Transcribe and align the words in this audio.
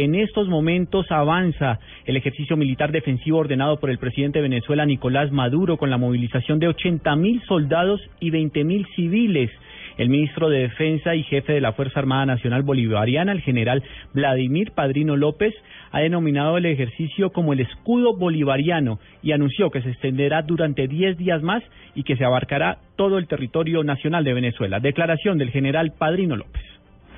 En 0.00 0.14
estos 0.14 0.48
momentos 0.48 1.04
avanza 1.10 1.78
el 2.06 2.16
ejercicio 2.16 2.56
militar 2.56 2.90
defensivo 2.90 3.36
ordenado 3.36 3.78
por 3.78 3.90
el 3.90 3.98
presidente 3.98 4.38
de 4.38 4.48
Venezuela, 4.48 4.86
Nicolás 4.86 5.30
Maduro, 5.30 5.76
con 5.76 5.90
la 5.90 5.98
movilización 5.98 6.58
de 6.58 6.68
80 6.68 7.16
mil 7.16 7.42
soldados 7.42 8.00
y 8.18 8.30
20 8.30 8.64
mil 8.64 8.86
civiles. 8.96 9.50
El 9.98 10.08
ministro 10.08 10.48
de 10.48 10.60
Defensa 10.60 11.14
y 11.14 11.22
jefe 11.24 11.52
de 11.52 11.60
la 11.60 11.74
Fuerza 11.74 12.00
Armada 12.00 12.24
Nacional 12.24 12.62
Bolivariana, 12.62 13.32
el 13.32 13.42
general 13.42 13.82
Vladimir 14.14 14.72
Padrino 14.72 15.16
López, 15.18 15.52
ha 15.90 16.00
denominado 16.00 16.56
el 16.56 16.64
ejercicio 16.64 17.28
como 17.30 17.52
el 17.52 17.60
escudo 17.60 18.16
bolivariano 18.16 19.00
y 19.22 19.32
anunció 19.32 19.68
que 19.68 19.82
se 19.82 19.90
extenderá 19.90 20.40
durante 20.40 20.88
10 20.88 21.18
días 21.18 21.42
más 21.42 21.62
y 21.94 22.04
que 22.04 22.16
se 22.16 22.24
abarcará 22.24 22.78
todo 22.96 23.18
el 23.18 23.26
territorio 23.26 23.84
nacional 23.84 24.24
de 24.24 24.32
Venezuela. 24.32 24.80
Declaración 24.80 25.36
del 25.36 25.50
general 25.50 25.92
Padrino 25.98 26.36
López 26.36 26.69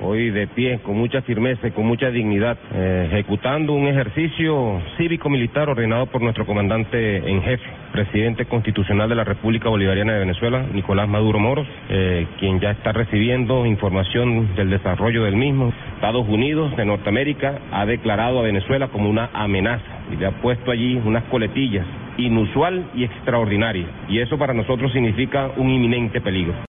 hoy 0.00 0.30
de 0.30 0.46
pie, 0.46 0.80
con 0.82 0.96
mucha 0.96 1.22
firmeza 1.22 1.68
y 1.68 1.70
con 1.70 1.86
mucha 1.86 2.10
dignidad, 2.10 2.58
eh, 2.74 3.08
ejecutando 3.10 3.72
un 3.72 3.86
ejercicio 3.86 4.80
cívico-militar 4.96 5.68
ordenado 5.68 6.06
por 6.06 6.22
nuestro 6.22 6.46
comandante 6.46 7.28
en 7.28 7.42
jefe, 7.42 7.64
presidente 7.92 8.46
constitucional 8.46 9.08
de 9.08 9.14
la 9.14 9.24
República 9.24 9.68
Bolivariana 9.68 10.14
de 10.14 10.20
Venezuela, 10.20 10.64
Nicolás 10.72 11.08
Maduro 11.08 11.38
Moros, 11.38 11.66
eh, 11.88 12.26
quien 12.38 12.60
ya 12.60 12.72
está 12.72 12.92
recibiendo 12.92 13.66
información 13.66 14.54
del 14.56 14.70
desarrollo 14.70 15.24
del 15.24 15.36
mismo. 15.36 15.72
Estados 15.94 16.26
Unidos 16.28 16.76
de 16.76 16.84
Norteamérica 16.84 17.60
ha 17.70 17.86
declarado 17.86 18.40
a 18.40 18.42
Venezuela 18.42 18.88
como 18.88 19.08
una 19.08 19.30
amenaza 19.32 19.84
y 20.12 20.16
le 20.16 20.26
ha 20.26 20.32
puesto 20.32 20.70
allí 20.70 21.00
unas 21.04 21.24
coletillas 21.24 21.86
inusual 22.16 22.84
y 22.94 23.04
extraordinaria, 23.04 23.86
y 24.08 24.20
eso 24.20 24.38
para 24.38 24.54
nosotros 24.54 24.92
significa 24.92 25.50
un 25.56 25.70
inminente 25.70 26.20
peligro. 26.20 26.54